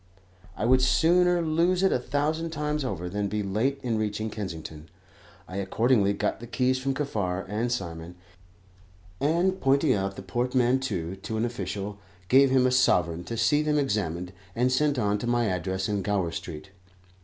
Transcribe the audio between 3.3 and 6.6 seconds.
late in reaching Kensington. I accordingly got the